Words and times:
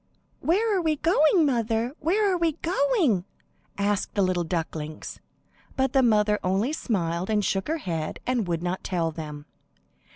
"Where 0.39 0.75
are 0.75 0.81
we 0.81 0.95
going, 0.95 1.45
mother? 1.45 1.93
Where 1.99 2.33
are 2.33 2.35
we 2.35 2.53
going?" 2.63 3.23
asked 3.77 4.15
the 4.15 4.23
little 4.23 4.43
ducklings. 4.43 5.19
But 5.75 5.93
the 5.93 6.01
mother 6.01 6.39
only 6.43 6.73
smiled 6.73 7.29
and 7.29 7.45
shook 7.45 7.67
her 7.67 7.77
head 7.77 8.19
and 8.25 8.47
would 8.47 8.63
not 8.63 8.83
tell 8.83 9.11
them. 9.11 9.45